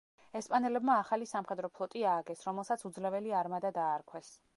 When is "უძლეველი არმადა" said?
2.91-3.73